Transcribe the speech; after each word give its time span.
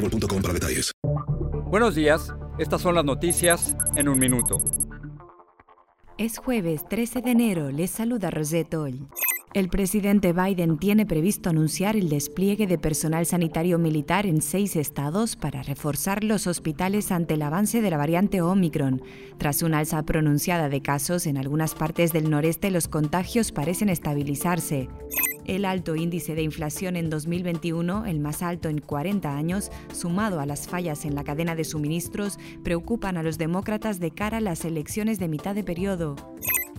boostmobile.com 0.00 0.42
para 0.42 0.54
detalles. 0.54 0.92
Buenos 1.66 1.94
días, 1.94 2.34
estas 2.58 2.80
son 2.82 2.94
las 2.94 3.04
noticias 3.04 3.76
en 3.96 4.08
un 4.08 4.18
minuto. 4.18 4.58
Es 6.18 6.38
jueves 6.38 6.86
13 6.88 7.22
de 7.22 7.30
enero, 7.30 7.70
les 7.70 7.90
saluda 7.90 8.30
Rosette 8.30 8.74
Oll. 8.74 9.08
El 9.52 9.68
presidente 9.68 10.32
Biden 10.32 10.78
tiene 10.78 11.06
previsto 11.06 11.50
anunciar 11.50 11.96
el 11.96 12.08
despliegue 12.08 12.68
de 12.68 12.78
personal 12.78 13.26
sanitario 13.26 13.78
militar 13.78 14.26
en 14.26 14.42
seis 14.42 14.76
estados 14.76 15.34
para 15.34 15.64
reforzar 15.64 16.22
los 16.22 16.46
hospitales 16.46 17.10
ante 17.10 17.34
el 17.34 17.42
avance 17.42 17.80
de 17.80 17.90
la 17.90 17.96
variante 17.96 18.42
Omicron. 18.42 19.02
Tras 19.38 19.62
una 19.62 19.78
alza 19.78 20.04
pronunciada 20.04 20.68
de 20.68 20.82
casos 20.82 21.26
en 21.26 21.36
algunas 21.36 21.74
partes 21.74 22.12
del 22.12 22.30
noreste, 22.30 22.70
los 22.70 22.86
contagios 22.86 23.50
parecen 23.50 23.88
estabilizarse. 23.88 24.88
El 25.50 25.64
alto 25.64 25.96
índice 25.96 26.36
de 26.36 26.44
inflación 26.44 26.94
en 26.94 27.10
2021, 27.10 28.06
el 28.06 28.20
más 28.20 28.40
alto 28.40 28.68
en 28.68 28.78
40 28.78 29.36
años, 29.36 29.72
sumado 29.92 30.38
a 30.38 30.46
las 30.46 30.68
fallas 30.68 31.04
en 31.04 31.16
la 31.16 31.24
cadena 31.24 31.56
de 31.56 31.64
suministros, 31.64 32.38
preocupan 32.62 33.16
a 33.16 33.24
los 33.24 33.36
demócratas 33.36 33.98
de 33.98 34.12
cara 34.12 34.36
a 34.36 34.40
las 34.40 34.64
elecciones 34.64 35.18
de 35.18 35.26
mitad 35.26 35.56
de 35.56 35.64
periodo. 35.64 36.14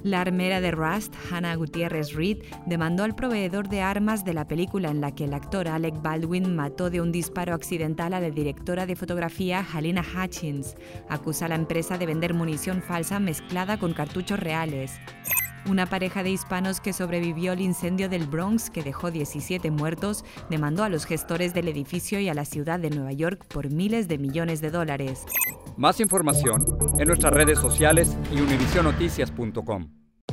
La 0.04 0.22
armera 0.22 0.62
de 0.62 0.72
Rust, 0.72 1.14
Hannah 1.30 1.56
Gutiérrez 1.56 2.14
Reed, 2.14 2.44
demandó 2.66 3.04
al 3.04 3.14
proveedor 3.14 3.68
de 3.68 3.82
armas 3.82 4.24
de 4.24 4.34
la 4.34 4.48
película 4.48 4.90
en 4.90 5.02
la 5.02 5.14
que 5.14 5.26
el 5.26 5.34
actor 5.34 5.68
Alec 5.68 6.02
Baldwin 6.02 6.56
mató 6.56 6.90
de 6.90 7.02
un 7.02 7.12
disparo 7.12 7.54
accidental 7.54 8.14
a 8.14 8.22
la 8.22 8.30
directora 8.30 8.86
de 8.86 8.96
fotografía 8.96 9.68
Halina 9.74 10.02
Hutchins. 10.02 10.76
Acusa 11.10 11.48
a 11.48 11.50
la 11.50 11.56
empresa 11.56 11.98
de 11.98 12.06
vender 12.06 12.34
munición 12.34 12.82
falsa 12.82 13.20
mezclada 13.20 13.78
con 13.78 13.94
cartuchos 13.94 14.40
reales. 14.40 14.94
Una 15.70 15.86
pareja 15.86 16.24
de 16.24 16.32
hispanos 16.32 16.82
que 16.82 16.92
sobrevivió 16.92 17.52
al 17.52 17.62
incendio 17.62 18.10
del 18.10 18.26
Bronx, 18.26 18.70
que 18.70 18.84
dejó 18.84 19.12
17 19.12 19.70
muertos, 19.70 20.26
demandó 20.50 20.84
a 20.84 20.90
los 20.90 21.06
gestores 21.06 21.54
del 21.54 21.68
edificio 21.68 22.20
y 22.20 22.30
a 22.30 22.34
la 22.34 22.46
ciudad 22.46 22.80
de 22.80 22.90
Nueva 22.90 23.12
York 23.12 23.46
por 23.48 23.70
miles 23.70 24.08
de 24.08 24.18
millones 24.18 24.60
de 24.62 24.72
dólares. 24.72 25.26
Más 25.78 26.00
información 26.00 26.66
en 26.98 27.08
nuestras 27.08 27.34
redes 27.34 27.60
sociales 27.60 28.18
y 28.32 28.42
univisionoticias.com. 28.42 30.01